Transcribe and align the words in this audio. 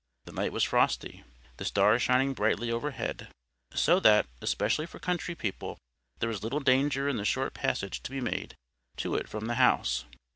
The 0.25 0.31
night 0.31 0.51
was 0.51 0.63
frosty—the 0.63 1.63
stars 1.63 2.01
shining 2.01 2.33
brilliantly 2.33 2.71
overhead—so 2.71 3.99
that, 3.99 4.25
especially 4.41 4.87
for 4.87 4.97
country 4.97 5.35
people, 5.35 5.77
there 6.17 6.29
was 6.29 6.41
little 6.41 6.59
danger 6.59 7.07
in 7.07 7.17
the 7.17 7.23
short 7.23 7.53
passage 7.53 8.01
to 8.01 8.09
be 8.09 8.19
made 8.19 8.55
to 8.97 9.13
it 9.13 9.29
from 9.29 9.45
the 9.45 9.53
house. 9.61 10.05